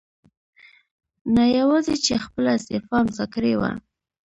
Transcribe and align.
نه 1.35 1.43
یواځې 1.57 1.95
چې 2.05 2.13
خپله 2.25 2.49
استعفاء 2.57 2.99
امضا 3.03 3.25
کړې 3.33 3.53
وه 3.59 3.71